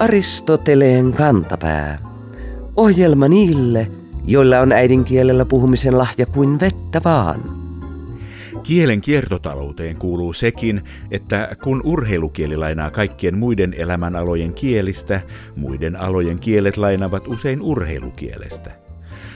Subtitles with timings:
[0.00, 1.98] Aristoteleen kantapää.
[2.76, 3.90] Ohjelma niille,
[4.26, 7.40] joilla on äidinkielellä puhumisen lahja kuin vettä vaan.
[8.62, 15.20] Kielen kiertotalouteen kuuluu sekin, että kun urheilukieli lainaa kaikkien muiden elämänalojen kielistä,
[15.56, 18.70] muiden alojen kielet lainavat usein urheilukielestä.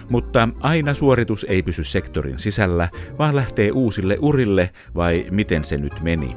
[0.09, 2.89] Mutta aina suoritus ei pysy sektorin sisällä,
[3.19, 6.37] vaan lähtee uusille urille, vai miten se nyt meni?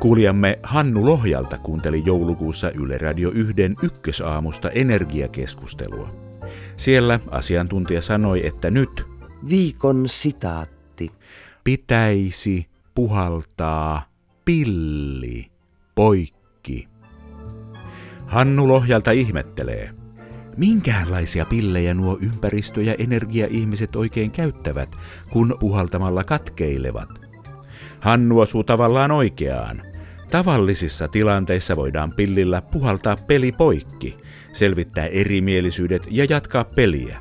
[0.00, 6.08] Kuulijamme Hannu Lohjalta kuunteli joulukuussa Yle Radio 1 ykkösaamusta energiakeskustelua.
[6.76, 9.06] Siellä asiantuntija sanoi, että nyt
[9.48, 11.10] Viikon sitaatti.
[11.64, 14.02] pitäisi puhaltaa
[14.44, 15.50] pilli
[15.94, 16.88] poikki.
[18.26, 19.90] Hannu Lohjalta ihmettelee.
[20.56, 24.96] Minkäänlaisia pillejä nuo ympäristö- ja energia-ihmiset oikein käyttävät,
[25.30, 27.08] kun puhaltamalla katkeilevat?
[28.00, 29.82] Hannu osuu tavallaan oikeaan.
[30.30, 34.16] Tavallisissa tilanteissa voidaan pillillä puhaltaa peli poikki,
[34.52, 37.18] selvittää erimielisyydet ja jatkaa peliä.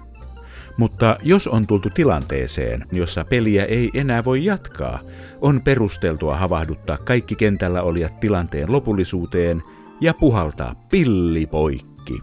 [0.78, 5.00] Mutta jos on tultu tilanteeseen, jossa peliä ei enää voi jatkaa,
[5.42, 9.64] on perusteltua havahduttaa kaikki kentällä olijat tilanteen lopullisuuteen
[10.02, 12.20] ja puhaltaa pilli poikki.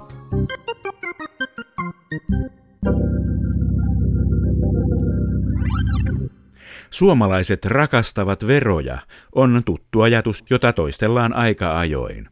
[6.93, 8.99] Suomalaiset rakastavat veroja
[9.35, 12.29] on tuttu ajatus, jota toistellaan aika ajoin.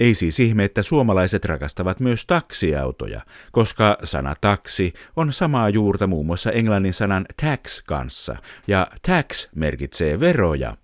[0.00, 3.20] Ei siis ihme, että suomalaiset rakastavat myös taksiautoja,
[3.52, 8.36] koska sana taksi on samaa juurta muun muassa englannin sanan tax kanssa,
[8.68, 10.76] ja tax merkitsee veroja.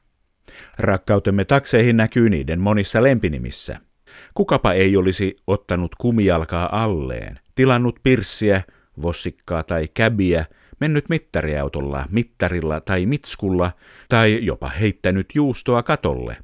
[0.78, 3.80] Rakkautemme takseihin näkyy niiden monissa lempinimissä.
[4.34, 8.62] Kukapa ei olisi ottanut kumijalkaa alleen, tilannut pirssiä,
[9.02, 10.44] vossikkaa tai käbiä,
[10.82, 13.72] mennyt mittariautolla, mittarilla tai mitskulla
[14.08, 16.36] tai jopa heittänyt juustoa katolle.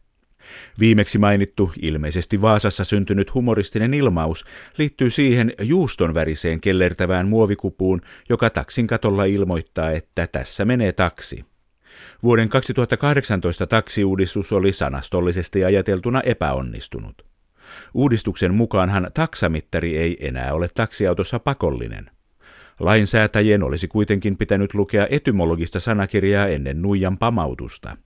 [0.80, 4.44] Viimeksi mainittu, ilmeisesti Vaasassa syntynyt humoristinen ilmaus
[4.76, 11.44] liittyy siihen juuston väriseen kellertävään muovikupuun, joka taksin katolla ilmoittaa, että tässä menee taksi.
[12.22, 17.26] Vuoden 2018 taksiuudistus oli sanastollisesti ajateltuna epäonnistunut.
[17.94, 22.17] Uudistuksen mukaanhan taksamittari ei enää ole taksiautossa pakollinen.
[22.80, 27.96] Lainsäätäjien olisi kuitenkin pitänyt lukea etymologista sanakirjaa ennen nuijan pamautusta.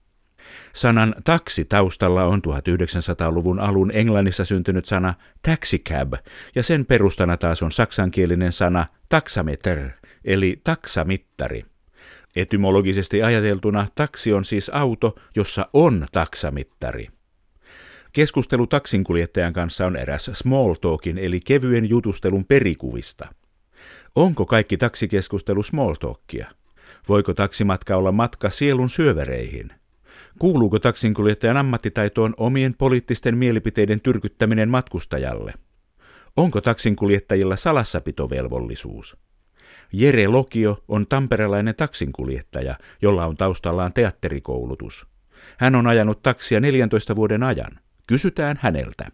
[0.73, 6.13] Sanan taksi taustalla on 1900-luvun alun Englannissa syntynyt sana taxicab,
[6.55, 9.89] ja sen perustana taas on saksankielinen sana taxameter,
[10.25, 11.65] eli taksamittari.
[12.35, 17.07] Etymologisesti ajateltuna taksi on siis auto, jossa on taksamittari.
[18.13, 23.27] Keskustelu taksinkuljettajan kanssa on eräs small talkin eli kevyen jutustelun perikuvista.
[24.15, 26.47] Onko kaikki taksikeskustelu small talkia?
[27.09, 29.71] Voiko taksimatka olla matka sielun syövereihin?
[30.39, 35.53] Kuuluuko taksinkuljettajan ammattitaitoon omien poliittisten mielipiteiden tyrkyttäminen matkustajalle?
[36.37, 39.17] Onko taksinkuljettajilla salassapitovelvollisuus?
[39.93, 45.07] Jere Lokio on tamperelainen taksinkuljettaja, jolla on taustallaan teatterikoulutus.
[45.57, 47.79] Hän on ajanut taksia 14 vuoden ajan.
[48.07, 49.11] Kysytään häneltä.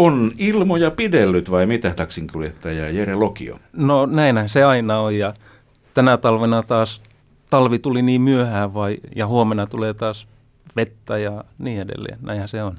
[0.00, 3.58] On ilmoja pidellyt vai mitä taksinkuljettaja Jere Lokio?
[3.72, 5.34] No näinhän se aina on ja
[5.94, 7.02] tänä talvena taas
[7.50, 10.28] talvi tuli niin myöhään vai, ja huomenna tulee taas
[10.76, 12.18] vettä ja niin edelleen.
[12.22, 12.78] Näinhän se on.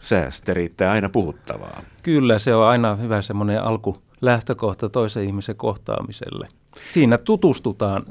[0.00, 1.82] Säästä riittää aina puhuttavaa.
[2.02, 6.48] Kyllä se on aina hyvä semmoinen alku lähtökohta toisen ihmisen kohtaamiselle.
[6.90, 8.02] Siinä tutustutaan,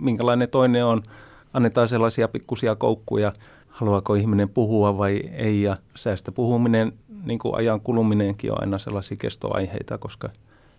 [0.00, 1.02] minkälainen toinen on.
[1.54, 3.32] Annetaan sellaisia pikkusia koukkuja,
[3.68, 5.62] haluaako ihminen puhua vai ei.
[5.62, 6.92] Ja säästä puhuminen,
[7.24, 10.30] niin kuin ajan kuluminenkin on aina sellaisia kestoaiheita, koska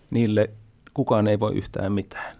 [0.10, 0.50] niille
[0.94, 2.36] kukaan ei voi yhtään mitään.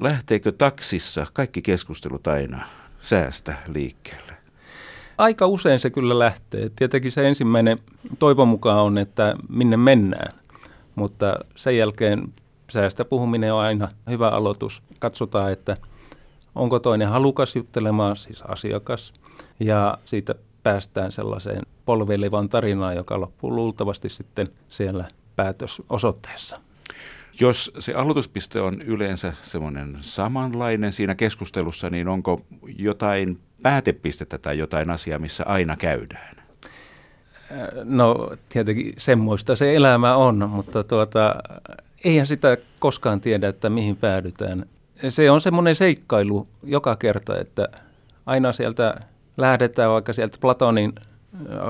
[0.00, 2.66] Lähteekö taksissa kaikki keskustelut aina
[3.00, 4.32] säästä liikkeelle?
[5.18, 6.70] Aika usein se kyllä lähtee.
[6.76, 7.78] Tietenkin se ensimmäinen
[8.18, 10.32] toivon mukaan on, että minne mennään,
[10.94, 12.32] mutta sen jälkeen
[12.70, 14.82] säästä puhuminen on aina hyvä aloitus.
[14.98, 15.76] Katsotaan, että
[16.54, 19.12] onko toinen halukas juttelemaan, siis asiakas,
[19.60, 25.04] ja siitä päästään sellaiseen polveilevaan tarinaan, joka loppuu luultavasti sitten siellä
[25.36, 26.60] päätösosoitteessa.
[27.40, 32.40] Jos se aloituspiste on yleensä semmoinen samanlainen siinä keskustelussa, niin onko
[32.78, 36.36] jotain päätepistettä tai jotain asiaa, missä aina käydään?
[37.84, 41.34] No tietenkin semmoista se elämä on, mutta tuota,
[42.04, 44.66] eihän sitä koskaan tiedä, että mihin päädytään.
[45.08, 47.68] Se on semmoinen seikkailu joka kerta, että
[48.26, 49.00] aina sieltä
[49.36, 50.92] lähdetään vaikka sieltä Platonin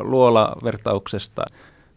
[0.03, 1.43] luolavertauksesta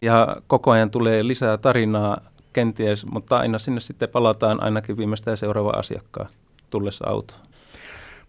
[0.02, 2.20] ja koko ajan tulee lisää tarinaa
[2.52, 6.28] kenties, mutta aina sinne sitten palataan ainakin viimeistään seuraava asiakkaan
[6.70, 7.40] tullessa autoon.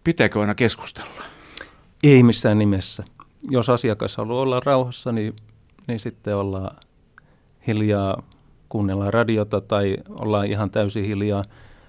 [0.04, 1.22] Pitääkö aina keskustella?
[2.02, 3.04] Ei missään nimessä.
[3.50, 5.36] Jos asiakas haluaa olla rauhassa, niin,
[5.86, 6.76] niin sitten ollaan
[7.66, 8.22] hiljaa,
[8.68, 11.44] kuunnellaan radiota tai ollaan ihan täysin hiljaa.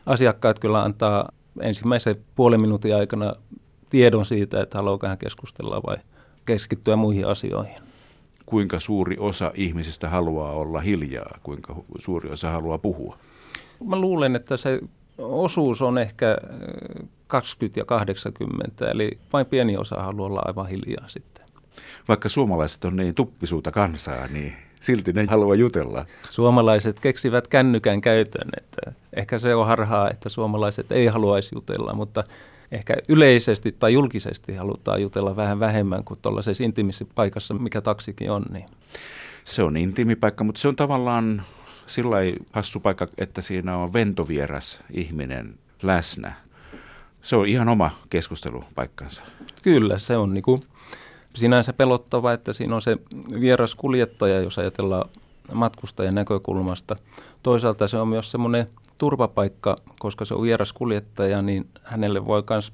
[0.06, 1.30] Asiakkaat kyllä antaa
[1.62, 3.34] ensimmäisen puolen minuutin aikana
[3.90, 5.98] tiedon siitä, että haluaako hän keskustella vai
[6.46, 7.76] keskittyä muihin asioihin.
[8.46, 13.18] Kuinka suuri osa ihmisistä haluaa olla hiljaa, kuinka suuri osa haluaa puhua?
[13.86, 14.80] Mä luulen, että se
[15.18, 16.38] osuus on ehkä
[17.28, 21.46] 20 ja 80, eli vain pieni osa haluaa olla aivan hiljaa sitten.
[22.08, 26.06] Vaikka suomalaiset on niin tuppisuuta kansaa, niin silti ne haluaa jutella.
[26.30, 32.24] Suomalaiset keksivät kännykän käytön, että ehkä se on harhaa, että suomalaiset ei haluaisi jutella, mutta
[32.72, 38.46] ehkä yleisesti tai julkisesti halutaan jutella vähän vähemmän kuin tuollaisessa intiimissä paikassa, mikä taksikin on.
[38.52, 38.66] Niin.
[39.44, 41.44] Se on intiimi paikka, mutta se on tavallaan
[41.88, 42.18] sillä
[42.52, 46.34] hassu paikka, että siinä on ventovieras ihminen läsnä.
[47.22, 49.24] Se on ihan oma keskustelupaikkansa.
[49.62, 50.62] Kyllä, se on niin kuin
[51.36, 52.98] sinänsä pelottava, että siinä on se
[53.40, 55.10] vieras kuljettaja, jos ajatellaan
[55.54, 56.96] matkustajan näkökulmasta.
[57.44, 58.68] Toisaalta se on myös semmoinen
[59.00, 62.74] turvapaikka, koska se on vieras kuljettaja, niin hänelle voi myös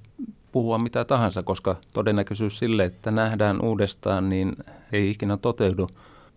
[0.51, 4.53] puhua mitä tahansa, koska todennäköisyys sille, että nähdään uudestaan, niin
[4.91, 5.87] ei ikinä toteudu.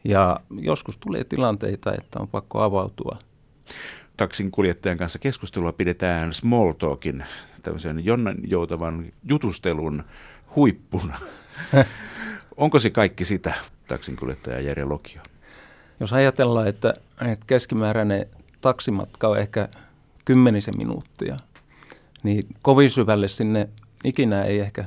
[0.05, 3.19] Ja joskus tulee tilanteita, että on pakko avautua.
[4.17, 7.25] Taksin kuljettajan kanssa keskustelua pidetään small talkin,
[7.63, 8.03] tämmöisen
[8.47, 10.05] joutavan jutustelun
[10.57, 11.19] huippuna.
[12.57, 13.55] Onko se kaikki sitä,
[13.89, 15.23] taksinkuljettaja Jere Lokio?
[16.01, 16.95] Jos ajatellaan, että,
[17.27, 18.27] että keskimääräinen
[18.61, 19.69] taksimatka on ehkä
[20.25, 21.37] kymmenisen minuuttia,
[22.23, 23.69] niin kovin syvälle sinne
[24.05, 24.85] ikinä ei ehkä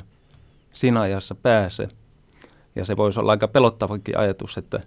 [0.71, 1.87] siinä ajassa pääse.
[2.75, 4.79] Ja se voisi olla aika pelottavakin ajatus, että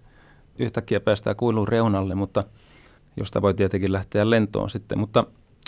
[0.59, 2.45] yhtäkkiä päästään kuilun reunalle, mutta
[3.17, 4.99] josta voi tietenkin lähteä lentoon sitten.
[4.99, 5.25] Mutta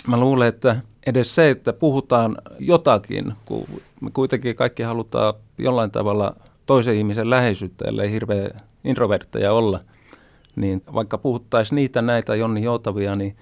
[0.07, 3.67] mä luulen, että edes se, että puhutaan jotakin, kun
[4.01, 6.35] me kuitenkin kaikki halutaan jollain tavalla
[6.65, 8.49] toisen ihmisen läheisyyttä, ellei hirveä
[8.83, 9.79] introvertteja olla,
[10.57, 13.35] niin vaikka puhuttaisiin niitä näitä Jonni Joutavia, niin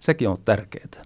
[0.00, 1.02] sekin on tärkeää.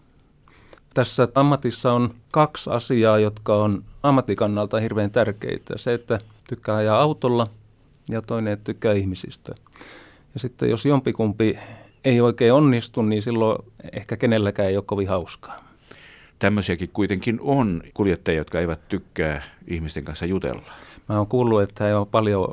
[0.95, 5.79] Tässä ammatissa on kaksi asiaa, jotka on ammatikannalta hirveän tärkeitä.
[5.79, 7.47] Se, että tykkää ajaa autolla
[8.09, 9.53] ja toinen, että tykkää ihmisistä.
[10.35, 11.59] Ja sitten jos jompikumpi
[12.05, 13.59] ei oikein onnistu, niin silloin
[13.93, 15.65] ehkä kenelläkään ei ole kovin hauskaa.
[16.39, 20.63] Tämmöisiäkin kuitenkin on kuljettajia, jotka eivät tykkää ihmisten kanssa jutella.
[21.09, 22.49] Mä oon kuullut, että he on paljon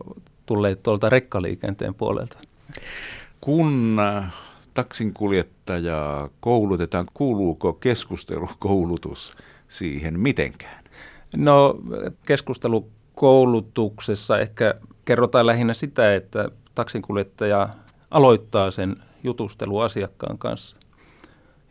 [0.45, 2.37] tulleet tuolta rekkaliikenteen puolelta.
[3.41, 4.33] Kun äh,
[4.73, 9.33] taksinkuljettajaa koulutetaan, kuuluuko keskustelukoulutus
[9.67, 10.83] siihen mitenkään?
[11.35, 11.79] No
[12.25, 14.73] keskustelukoulutuksessa ehkä
[15.05, 17.69] kerrotaan lähinnä sitä, että taksinkuljettaja
[18.11, 20.77] aloittaa sen jutustelu asiakkaan kanssa.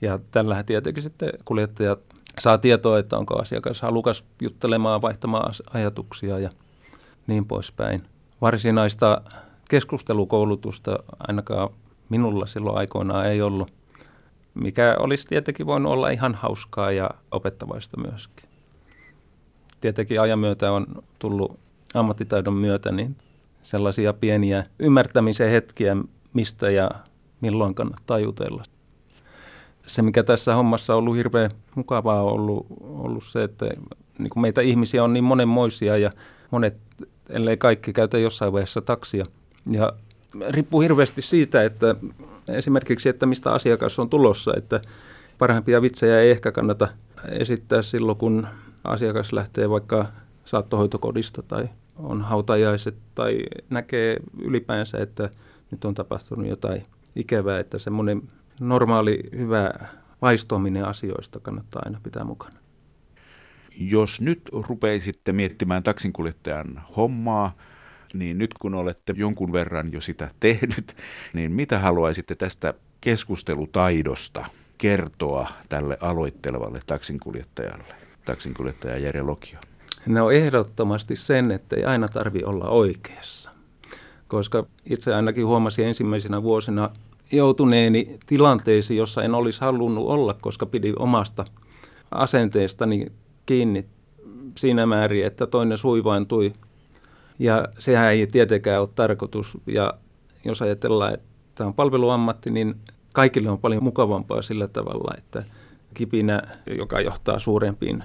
[0.00, 1.97] Ja tällähän tietenkin sitten kuljettaja
[2.41, 6.50] saa tietoa, että onko asiakas halukas juttelemaan, vaihtamaan ajatuksia ja
[7.26, 8.02] niin poispäin.
[8.41, 9.23] Varsinaista
[9.70, 11.70] keskustelukoulutusta ainakaan
[12.08, 13.72] minulla silloin aikoinaan ei ollut,
[14.55, 18.49] mikä olisi tietenkin voinut olla ihan hauskaa ja opettavaista myöskin.
[19.81, 20.87] Tietenkin ajan myötä on
[21.19, 21.58] tullut
[21.94, 23.17] ammattitaidon myötä niin
[23.62, 25.96] sellaisia pieniä ymmärtämisen hetkiä,
[26.32, 26.90] mistä ja
[27.40, 28.62] milloin kannattaa jutella.
[29.87, 33.66] Se, mikä tässä hommassa on ollut hirveän mukavaa, on ollut, ollut se, että
[34.18, 36.11] niin meitä ihmisiä on niin monenmoisia ja
[36.50, 36.76] monet,
[37.28, 39.25] ellei kaikki käytä jossain vaiheessa taksia.
[39.71, 39.93] Ja
[40.49, 41.95] riippuu hirveästi siitä, että
[42.49, 44.81] esimerkiksi, että mistä asiakas on tulossa, että
[45.38, 46.88] parhaimpia vitsejä ei ehkä kannata
[47.29, 48.47] esittää silloin, kun
[48.85, 50.07] asiakas lähtee vaikka
[50.45, 53.38] saattohoitokodista tai on hautajaiset tai
[53.71, 55.31] näkee ylipäänsä, että
[55.71, 56.83] nyt on tapahtunut jotain
[57.17, 58.23] ikävää, että semmoinen
[58.61, 59.71] normaali hyvä
[60.23, 62.59] vaistominen asioista kannattaa aina pitää mukana.
[63.81, 67.57] Jos nyt rupeisitte miettimään taksinkuljettajan hommaa,
[68.14, 70.97] niin nyt kun olette jonkun verran jo sitä tehnyt,
[71.33, 74.45] niin mitä haluaisitte tästä keskustelutaidosta
[74.79, 79.59] kertoa tälle aloittelevalle taksinkuljettajalle, taksinkuljettaja Jere Lokio?
[80.07, 83.50] No ehdottomasti sen, että ei aina tarvi olla oikeassa.
[84.29, 86.90] Koska itse ainakin huomasin ensimmäisenä vuosina
[87.33, 91.45] joutuneeni tilanteisiin, jossa en olisi halunnut olla, koska pidin omasta
[92.11, 93.07] asenteestani
[93.47, 93.87] kiinni
[94.59, 96.52] siinä määrin, että toinen suivaantui.
[97.40, 99.59] Ja sehän ei tietenkään ole tarkoitus.
[99.66, 99.94] Ja
[100.44, 102.75] jos ajatellaan, että tämä on palveluammatti, niin
[103.12, 105.44] kaikille on paljon mukavampaa sillä tavalla, että
[105.94, 106.42] kipinä,
[106.78, 108.04] joka johtaa suurempiin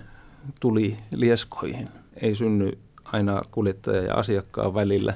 [0.60, 1.90] tuli lieskoihin.
[2.22, 5.14] Ei synny aina kuljettaja ja asiakkaan välillä.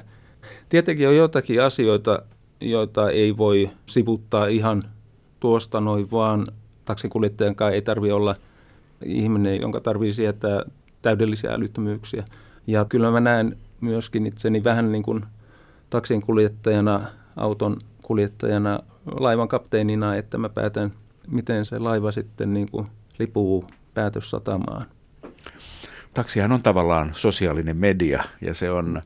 [0.68, 2.22] Tietenkin on joitakin asioita,
[2.60, 4.82] joita ei voi sivuttaa ihan
[5.40, 6.46] tuosta noin vaan.
[6.84, 8.34] Taksinkuljettajan kanssa ei tarvitse olla
[9.04, 10.62] ihminen, jonka tarvitsee sietää
[11.02, 12.24] täydellisiä älyttömyyksiä.
[12.66, 15.24] Ja kyllä mä näen myöskin itseni vähän niin kuin
[15.90, 17.00] taksin kuljettajana,
[17.36, 20.90] auton kuljettajana, laivan kapteenina, että mä päätän,
[21.28, 22.86] miten se laiva sitten niin kuin
[23.18, 24.86] lipuu päätössatamaan.
[26.14, 29.02] Taksihan on tavallaan sosiaalinen media ja se on,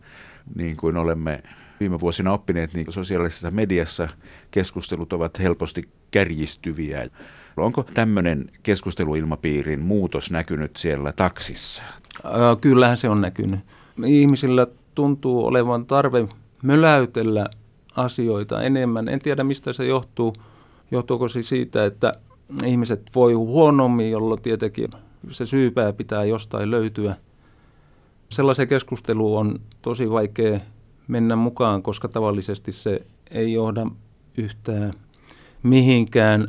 [0.54, 1.42] niin kuin olemme
[1.80, 4.08] viime vuosina oppineet, niin sosiaalisessa mediassa
[4.50, 7.08] keskustelut ovat helposti kärjistyviä.
[7.56, 11.82] Onko tämmöinen keskusteluilmapiirin muutos näkynyt siellä taksissa?
[12.60, 13.60] Kyllähän se on näkynyt.
[14.06, 16.28] Ihmisillä tuntuu olevan tarve
[16.62, 17.46] möläytellä
[17.96, 19.08] asioita enemmän.
[19.08, 20.34] En tiedä, mistä se johtuu.
[20.90, 22.12] Johtuuko se siitä, että
[22.64, 24.88] ihmiset voi huonommin, jolloin tietenkin
[25.30, 27.16] se syypää pitää jostain löytyä.
[28.28, 30.60] Sellaisen keskusteluun on tosi vaikea
[31.08, 33.86] mennä mukaan, koska tavallisesti se ei johda
[34.38, 34.92] yhtään
[35.62, 36.48] mihinkään.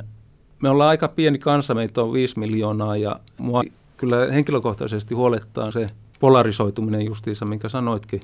[0.61, 3.63] Me ollaan aika pieni kansa, meitä on 5 miljoonaa ja mua
[3.97, 8.21] kyllä henkilökohtaisesti huolettaa se polarisoituminen justiinsa, minkä sanoitkin.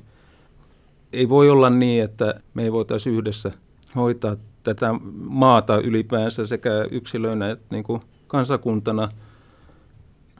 [1.12, 3.50] Ei voi olla niin, että me ei voitaisiin yhdessä
[3.96, 9.08] hoitaa tätä maata ylipäänsä sekä yksilöinä että niin kuin kansakuntana.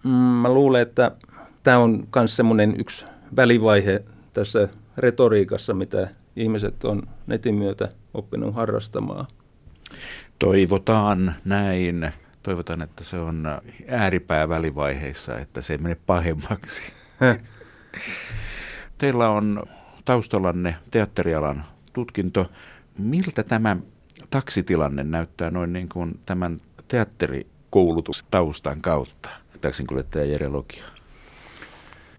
[0.04, 1.10] Mm, mä luulen, että
[1.62, 3.04] tämä on myös semmoinen yksi
[3.36, 9.26] välivaihe tässä retoriikassa, mitä ihmiset on netin myötä oppinut harrastamaan.
[10.38, 12.12] Toivotaan näin.
[12.42, 16.82] Toivotaan, että se on ääripää välivaiheissa, että se ei mene pahemmaksi.
[18.98, 19.62] Teillä on
[20.04, 22.50] taustallanne teatterialan tutkinto.
[22.98, 23.76] Miltä tämä
[24.30, 29.28] taksitilanne näyttää noin niin kuin tämän teatterikoulutustaustan kautta?
[29.60, 30.84] Taksinkuljettaja Jere Lokia.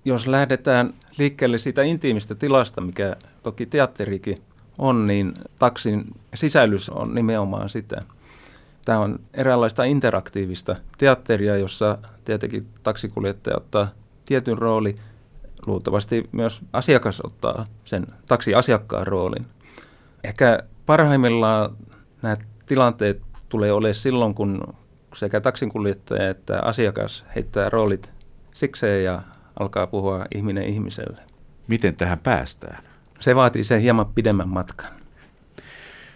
[0.05, 4.37] Jos lähdetään liikkeelle siitä intiimistä tilasta, mikä toki teatterikin
[4.77, 8.01] on, niin taksin sisällys on nimenomaan sitä.
[8.85, 13.87] Tämä on eräänlaista interaktiivista teatteria, jossa tietenkin taksikuljettaja ottaa
[14.25, 14.95] tietyn rooli.
[15.65, 19.45] Luultavasti myös asiakas ottaa sen taksiasiakkaan roolin.
[20.23, 21.77] Ehkä parhaimmillaan
[22.21, 24.73] nämä tilanteet tulee olemaan silloin, kun
[25.15, 28.13] sekä taksinkuljettaja että asiakas heittää roolit
[28.53, 29.21] sikseen ja
[29.59, 31.21] alkaa puhua ihminen ihmiselle.
[31.67, 32.83] Miten tähän päästään?
[33.19, 34.91] Se vaatii sen hieman pidemmän matkan.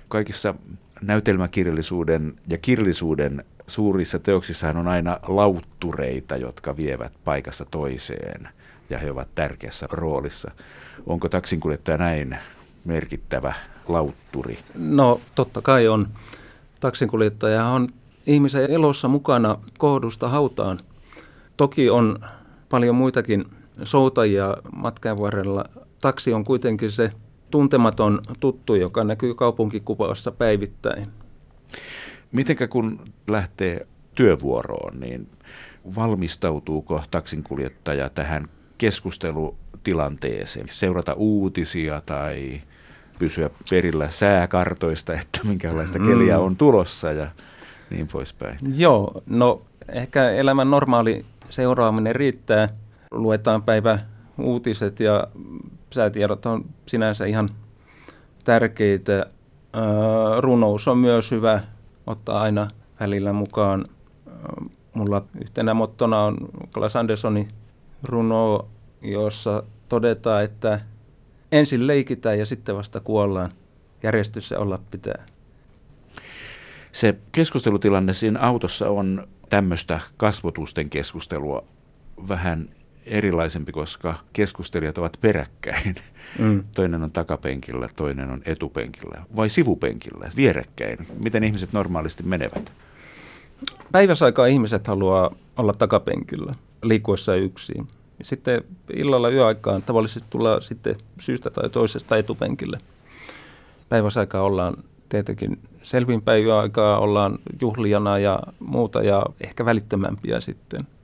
[0.10, 0.56] Kaikissa
[1.02, 8.50] näytelmäkirjallisuuden ja kirjallisuuden suurissa teoksissahan on aina lauttureita, jotka vievät paikassa toiseen
[8.90, 10.52] ja he ovat tärkeässä roolissa.
[11.06, 12.38] Onko taksinkuljettaja näin
[12.86, 13.54] merkittävä
[13.88, 14.58] lautturi?
[14.80, 16.08] No totta kai on.
[16.80, 17.88] Taksinkuljettaja on
[18.26, 20.80] ihmisen elossa mukana kohdusta hautaan.
[21.58, 22.20] Toki on
[22.70, 23.46] paljon muitakin
[23.84, 25.66] soutajia matkan varrella.
[26.02, 27.12] Taksi on kuitenkin se
[27.52, 31.08] tuntematon tuttu, joka näkyy kaupunkikuvassa päivittäin.
[32.32, 35.28] Mitenkä kun lähtee työvuoroon, niin
[35.96, 40.68] valmistautuuko taksinkuljettaja tähän keskustelutilanteeseen?
[40.70, 42.62] Seurata uutisia tai
[43.20, 46.44] pysyä perillä sääkartoista, että minkälaista keliä mm.
[46.44, 47.28] on tulossa ja
[47.90, 48.58] niin poispäin?
[48.76, 52.70] Joo, no ehkä elämän normaali seuraaminen riittää.
[53.12, 54.00] Luetaan päivä
[54.38, 55.28] uutiset ja
[55.92, 57.50] säätiedot on sinänsä ihan
[58.44, 59.26] tärkeitä.
[60.40, 61.62] runous on myös hyvä
[62.08, 62.68] ottaa aina
[63.00, 63.86] välillä mukaan.
[64.94, 66.38] Mulla yhtenä mottona on
[66.74, 67.48] Klas Andersonin
[68.04, 68.68] runo,
[69.02, 70.80] jossa todetaan, että
[71.52, 73.52] ensin leikitään ja sitten vasta kuollaan.
[74.04, 75.26] Järjestys se olla pitää.
[76.92, 81.64] Se keskustelutilanne siinä autossa on tämmöistä kasvotusten keskustelua
[82.28, 82.70] vähän
[83.08, 85.96] erilaisempi, koska keskustelijat ovat peräkkäin.
[86.40, 86.64] Mm.
[86.76, 90.98] Toinen on takapenkillä, toinen on etupenkillä vai sivupenkillä, vierekkäin.
[91.24, 92.72] Miten ihmiset normaalisti menevät?
[93.92, 97.88] Päiväsaikaa ihmiset haluaa olla takapenkillä liikkuessa yksin.
[98.22, 102.78] Sitten illalla yöaikaan tavallisesti tullaan sitten syystä tai toisesta etupenkille.
[103.90, 110.88] Päiväsaikaa ollaan tietenkin selvinpäin yöaikaa, ollaan juhlijana ja muuta ja ehkä välittömämpiä sitten–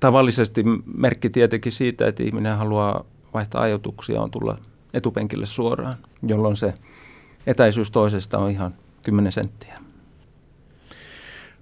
[0.00, 4.58] tavallisesti merkki tietenkin siitä, että ihminen haluaa vaihtaa ajatuksia, on tulla
[4.94, 5.94] etupenkille suoraan,
[6.26, 6.74] jolloin se
[7.46, 9.78] etäisyys toisesta on ihan 10 senttiä.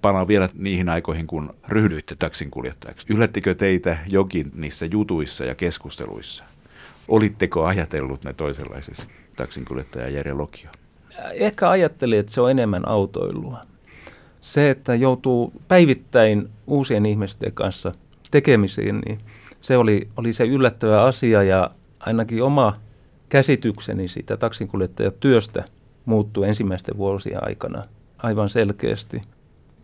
[0.01, 3.13] Palaan vielä niihin aikoihin, kun ryhdyitte taksin kuljettajaksi.
[3.13, 6.43] Yllättikö teitä jokin niissä jutuissa ja keskusteluissa?
[7.07, 10.69] Olitteko ajatellut ne toisenlaisessa taksinkuljettaja Jere Lokio?
[11.33, 13.61] Ehkä ajattelin, että se on enemmän autoilua.
[14.41, 17.91] Se, että joutuu päivittäin uusien ihmisten kanssa–
[18.35, 19.19] tekemisiin, niin
[19.61, 22.73] se oli, oli se yllättävä asia ja ainakin oma
[23.29, 25.65] käsitykseni siitä taksinkuljettajatyöstä
[26.05, 27.83] muuttui ensimmäisten vuosien aikana
[28.17, 29.21] aivan selkeästi.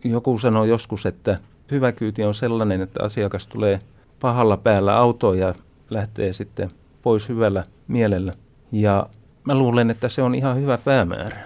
[0.04, 1.38] Joku sanoi joskus, että
[1.70, 3.78] hyvä kyyti on sellainen, että asiakas tulee
[4.20, 5.54] pahalla päällä autoon ja
[5.90, 6.68] lähtee sitten
[7.02, 8.32] pois hyvällä mielellä.
[8.72, 9.06] Ja
[9.44, 11.36] mä luulen, että se on ihan hyvä päämäärä.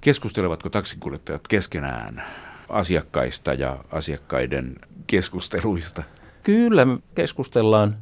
[0.00, 2.22] Keskustelevatko taksinkuljettajat keskenään
[2.68, 4.76] asiakkaista ja asiakkaiden
[5.10, 6.02] keskusteluista?
[6.42, 7.92] Kyllä me keskustellaan.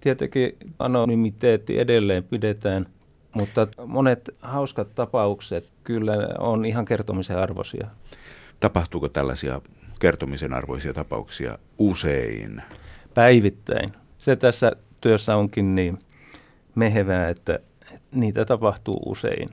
[0.00, 2.84] Tietenkin anonymiteetti edelleen pidetään,
[3.32, 7.88] mutta monet hauskat tapaukset kyllä on ihan kertomisen arvoisia.
[8.60, 9.60] Tapahtuuko tällaisia
[10.00, 12.62] kertomisen arvoisia tapauksia usein?
[13.14, 13.92] Päivittäin.
[14.18, 15.98] Se tässä työssä onkin niin
[16.74, 17.58] mehevää, että
[18.12, 19.48] niitä tapahtuu usein.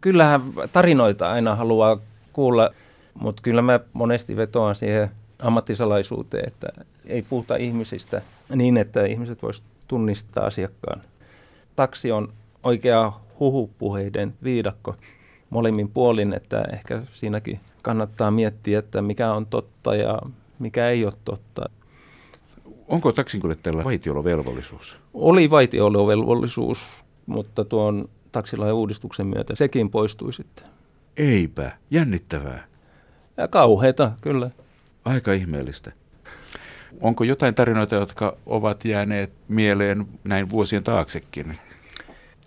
[0.00, 0.40] Kyllähän
[0.72, 1.98] tarinoita aina haluaa
[2.32, 2.70] kuulla,
[3.14, 5.10] mutta kyllä mä monesti vetoan siihen
[5.42, 6.66] ammattisalaisuuteen, että
[7.06, 8.22] ei puhuta ihmisistä
[8.54, 11.00] niin, että ihmiset voisivat tunnistaa asiakkaan.
[11.76, 14.96] Taksi on oikea huhupuheiden viidakko
[15.50, 20.18] molemmin puolin, että ehkä siinäkin kannattaa miettiä, että mikä on totta ja
[20.58, 21.62] mikä ei ole totta.
[22.88, 24.98] Onko taksinkuljettajalla vaitiolovelvollisuus?
[25.14, 30.64] Oli vaitiolovelvollisuus, mutta tuon taksilain uudistuksen myötä sekin poistui sitten.
[31.16, 32.64] Eipä, jännittävää.
[33.36, 34.50] Ja kauheita, kyllä.
[35.04, 35.92] Aika ihmeellistä.
[37.00, 41.58] Onko jotain tarinoita, jotka ovat jääneet mieleen näin vuosien taaksekin?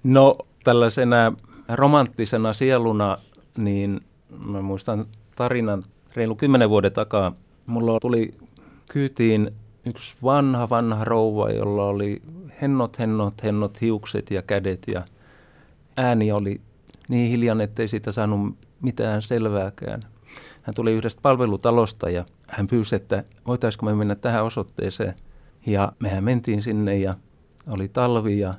[0.04, 1.34] No tällaisena
[1.70, 3.18] romanttisena sieluna,
[3.58, 4.02] niin
[4.46, 5.06] mä muistan
[5.36, 5.84] tarinan
[6.16, 7.34] reilu kymmenen vuoden takaa.
[7.66, 8.34] Mulla tuli
[8.92, 9.52] kyytiin
[9.86, 12.22] yksi vanha, vanha rouva, jolla oli
[12.62, 15.06] hennot, hennot, hennot hiukset ja kädet ja
[15.98, 16.62] ääni oli
[17.08, 20.06] niin hiljan, ettei siitä saanut mitään selvääkään.
[20.62, 25.14] Hän tuli yhdestä palvelutalosta ja hän pyysi, että voitaisiko me mennä tähän osoitteeseen.
[25.66, 27.14] Ja mehän mentiin sinne ja
[27.68, 28.54] oli talvi ja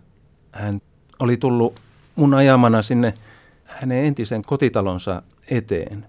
[0.52, 0.80] hän
[1.18, 1.74] oli tullut
[2.16, 3.14] mun ajamana sinne
[3.64, 6.06] hänen entisen kotitalonsa eteen.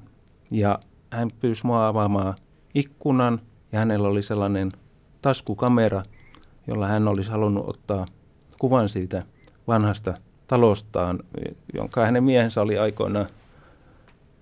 [0.51, 0.79] Ja
[1.09, 2.35] hän pyysi mua avaamaan
[2.75, 3.39] ikkunan
[3.71, 4.71] ja hänellä oli sellainen
[5.21, 6.03] taskukamera,
[6.67, 8.05] jolla hän olisi halunnut ottaa
[8.59, 9.23] kuvan siitä
[9.67, 10.13] vanhasta
[10.47, 11.19] talostaan,
[11.73, 13.27] jonka hänen miehensä oli aikoinaan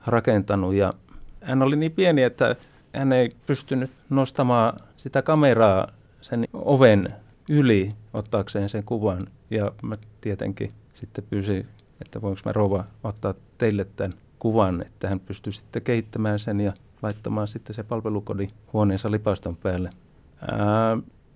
[0.08, 0.74] rakentanut.
[0.74, 0.93] Ja
[1.41, 2.56] hän oli niin pieni, että
[2.95, 7.08] hän ei pystynyt nostamaan sitä kameraa sen oven
[7.49, 9.27] yli ottaakseen sen kuvan.
[9.49, 11.67] Ja mä tietenkin sitten pyysin,
[12.01, 16.73] että voinko mä rouva ottaa teille tämän kuvan, että hän pystyy sitten kehittämään sen ja
[17.01, 19.89] laittamaan sitten se palvelukodi huoneensa lipaston päälle.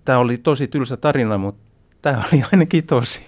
[0.04, 1.62] Tämä oli tosi tylsä tarina, mutta
[2.02, 3.20] tämä oli ainakin tosi.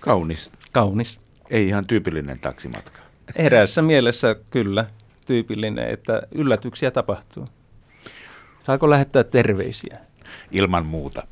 [0.00, 0.52] Kaunis.
[0.72, 1.20] Kaunis.
[1.50, 3.00] Ei ihan tyypillinen taksimatka.
[3.36, 4.86] Eräässä mielessä kyllä
[5.24, 7.46] tyypillinen, että yllätyksiä tapahtuu.
[8.62, 9.98] Saako lähettää terveisiä?
[10.52, 11.26] Ilman muuta.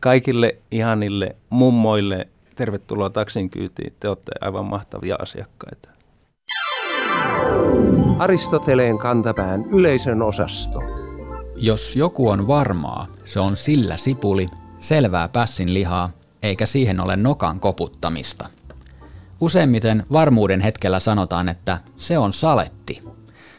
[0.00, 3.92] Kaikille ihanille mummoille tervetuloa taksin kyytiin.
[4.00, 5.88] Te olette aivan mahtavia asiakkaita.
[8.18, 10.78] Aristoteleen kantapään yleisön osasto.
[11.56, 14.46] Jos joku on varmaa, se on sillä sipuli,
[14.78, 16.08] selvää pässin lihaa,
[16.42, 18.48] eikä siihen ole nokan koputtamista.
[19.42, 23.00] Useimmiten varmuuden hetkellä sanotaan, että se on saletti.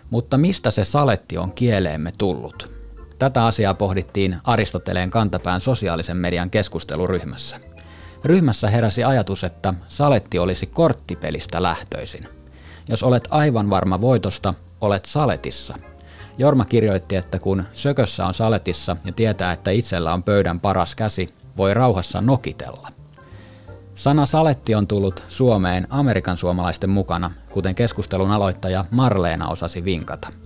[0.10, 2.72] Mutta mistä se saletti on kieleemme tullut?
[3.20, 7.60] Tätä asiaa pohdittiin Aristoteleen kantapään sosiaalisen median keskusteluryhmässä.
[8.26, 12.24] Ryhmässä heräsi ajatus, että saletti olisi korttipelistä lähtöisin.
[12.90, 15.76] Jos olet aivan varma voitosta, olet saletissa.
[16.38, 21.28] Jorma kirjoitti, että kun sökössä on saletissa ja tietää, että itsellä on pöydän paras käsi,
[21.58, 23.03] voi rauhassa nokitella.
[23.96, 30.28] Sana saletti on tullut Suomeen Amerikan suomalaisten mukana, kuten keskustelun aloittaja Marleena osasi vinkata–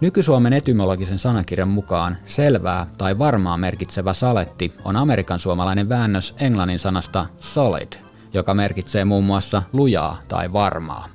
[0.00, 7.26] Nykysuomen etymologisen sanakirjan mukaan selvää tai varmaa merkitsevä saletti on amerikan suomalainen väännös englannin sanasta
[7.38, 7.92] solid,
[8.34, 11.08] joka merkitsee muun muassa lujaa tai varmaa.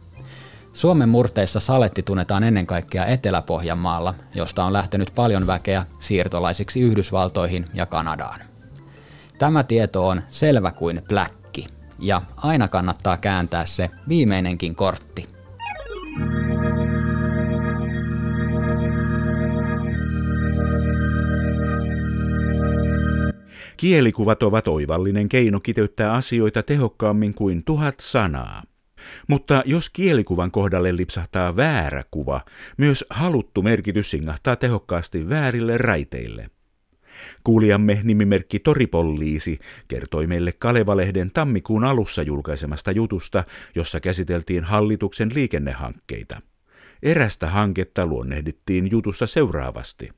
[0.73, 7.85] Suomen murteissa saletti tunnetaan ennen kaikkea Etelä-Pohjanmaalla, josta on lähtenyt paljon väkeä siirtolaisiksi Yhdysvaltoihin ja
[7.85, 8.39] Kanadaan.
[9.37, 11.42] Tämä tieto on selvä kuin pläkki,
[11.99, 15.27] ja aina kannattaa kääntää se viimeinenkin kortti.
[23.77, 28.63] Kielikuvat ovat oivallinen keino kiteyttää asioita tehokkaammin kuin tuhat sanaa.
[29.27, 32.41] Mutta jos kielikuvan kohdalle lipsahtaa väärä kuva,
[32.77, 36.49] myös haluttu merkitys singahtaa tehokkaasti väärille raiteille.
[37.43, 43.43] Kuulijamme nimimerkki Toripolliisi kertoi meille Kalevalehden tammikuun alussa julkaisemasta jutusta,
[43.75, 46.41] jossa käsiteltiin hallituksen liikennehankkeita.
[47.03, 50.09] Erästä hanketta luonnehdittiin jutussa seuraavasti.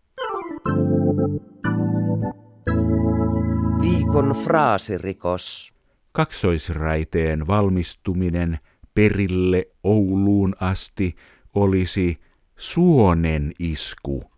[3.81, 5.73] Viikon fraasirikos.
[6.11, 8.59] Kaksoisraiteen valmistuminen
[8.93, 11.15] perille Ouluun asti
[11.55, 12.19] olisi
[12.55, 14.31] suonen isku,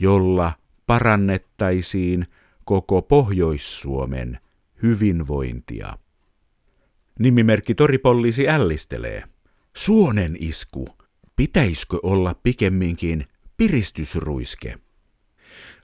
[0.00, 0.52] jolla
[0.86, 2.26] parannettaisiin
[2.64, 4.38] koko Pohjois-Suomen
[4.82, 5.98] hyvinvointia.
[7.18, 9.22] Nimimerkki Toripoliisi ällistelee.
[9.76, 10.88] Suonen isku.
[11.36, 14.78] Pitäisikö olla pikemminkin piristysruiske?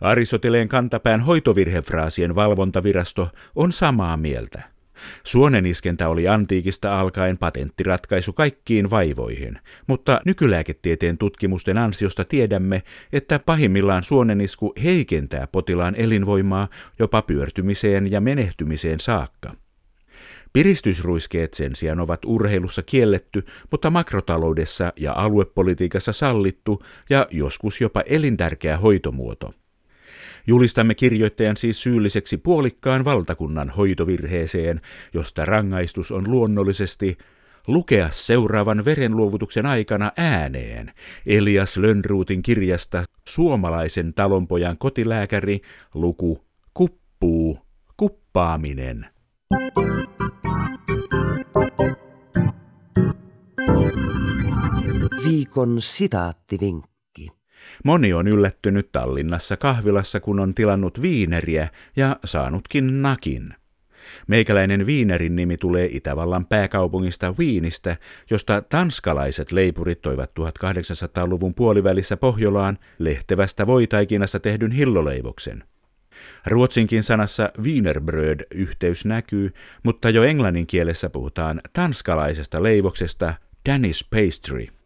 [0.00, 4.71] Aristoteleen kantapään hoitovirhefraasien valvontavirasto on samaa mieltä.
[5.24, 14.72] Suoneniskentä oli antiikista alkaen patenttiratkaisu kaikkiin vaivoihin, mutta nykylääketieteen tutkimusten ansiosta tiedämme, että pahimmillaan suonenisku
[14.82, 19.54] heikentää potilaan elinvoimaa jopa pyörtymiseen ja menehtymiseen saakka.
[20.52, 28.76] Piristysruiskeet sen sijaan ovat urheilussa kielletty, mutta makrotaloudessa ja aluepolitiikassa sallittu ja joskus jopa elintärkeä
[28.76, 29.54] hoitomuoto.
[30.46, 34.80] Julistamme kirjoittajan siis syylliseksi puolikkaan valtakunnan hoitovirheeseen,
[35.14, 37.18] josta rangaistus on luonnollisesti
[37.66, 40.92] lukea seuraavan verenluovutuksen aikana ääneen
[41.26, 45.60] Elias Lönnruutin kirjasta Suomalaisen talonpojan kotilääkäri
[45.94, 47.58] luku Kuppuu,
[47.96, 49.06] kuppaaminen.
[55.24, 56.91] Viikon sitaattivinkki.
[57.82, 63.54] Moni on yllättynyt Tallinnassa kahvilassa, kun on tilannut viineriä ja saanutkin nakin.
[64.26, 67.96] Meikäläinen viinerin nimi tulee Itävallan pääkaupungista Wienistä,
[68.30, 75.64] josta tanskalaiset leipurit toivat 1800-luvun puolivälissä Pohjolaan lehtevästä voitaikinasta tehdyn hilloleivoksen.
[76.46, 83.34] Ruotsinkin sanassa Wienerbröd yhteys näkyy, mutta jo englannin kielessä puhutaan tanskalaisesta leivoksesta
[83.68, 84.81] Danish pastry.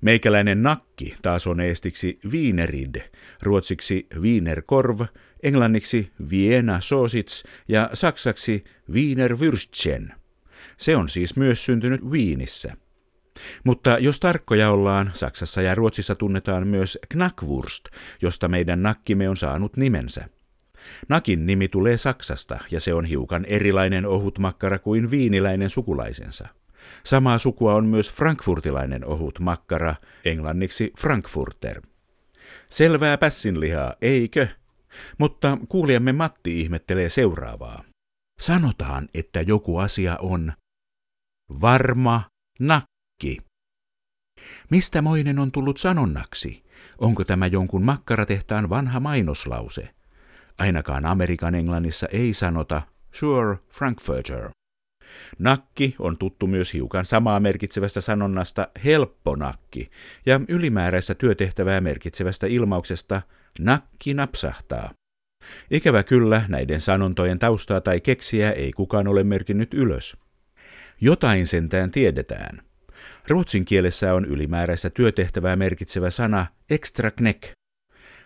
[0.00, 2.94] Meikäläinen nakki taas on eestiksi Wienerid,
[3.42, 5.00] ruotsiksi Wienerkorv,
[5.42, 10.12] englanniksi Vienna Sausage ja saksaksi Wiener Würstchen.
[10.76, 12.76] Se on siis myös syntynyt Wienissä.
[13.64, 17.84] Mutta jos tarkkoja ollaan, Saksassa ja Ruotsissa tunnetaan myös Knackwurst,
[18.22, 20.28] josta meidän nakkimme on saanut nimensä.
[21.08, 26.48] Nakin nimi tulee Saksasta ja se on hiukan erilainen ohut makkara kuin viiniläinen sukulaisensa.
[27.04, 31.82] Samaa sukua on myös frankfurtilainen ohut makkara, englanniksi Frankfurter.
[32.70, 34.48] Selvää pässinlihaa, eikö?
[35.18, 37.84] Mutta kuulijamme Matti ihmettelee seuraavaa.
[38.40, 40.52] Sanotaan, että joku asia on
[41.60, 42.22] varma
[42.60, 43.38] nakki.
[44.70, 46.64] Mistä moinen on tullut sanonnaksi?
[46.98, 49.94] Onko tämä jonkun makkaratehtaan vanha mainoslause?
[50.58, 54.50] Ainakaan Amerikan englannissa ei sanota sure Frankfurter.
[55.38, 59.90] Nakki on tuttu myös hiukan samaa merkitsevästä sanonnasta helppo nakki
[60.26, 63.22] ja ylimääräistä työtehtävää merkitsevästä ilmauksesta
[63.58, 64.90] nakki napsahtaa.
[65.70, 70.16] Ikävä kyllä näiden sanontojen taustaa tai keksiä ei kukaan ole merkinnyt ylös.
[71.00, 72.62] Jotain sentään tiedetään.
[73.28, 77.52] Ruotsin kielessä on ylimääräistä työtehtävää merkitsevä sana extra kneck.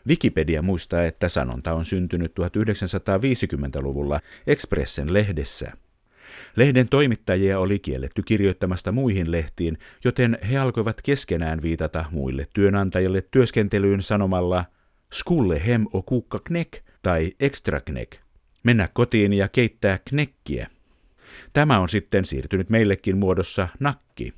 [0.09, 5.73] Wikipedia muistaa, että sanonta on syntynyt 1950-luvulla Expressen lehdessä–
[6.57, 14.03] Lehden toimittajia oli kielletty kirjoittamasta muihin lehtiin, joten he alkoivat keskenään viitata muille työnantajille työskentelyyn
[14.03, 14.65] sanomalla
[15.13, 18.17] skulle hem o kukka knek tai extra knek.
[18.63, 20.69] Mennä kotiin ja keittää knekkiä.
[21.53, 24.35] Tämä on sitten siirtynyt meillekin muodossa nakki.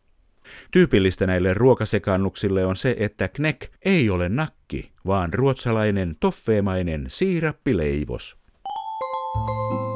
[0.70, 8.36] Tyypillistä näille ruokasekannuksille on se, että knek ei ole nakki, vaan ruotsalainen toffeemainen siirappileivos.
[9.36, 9.95] Thank you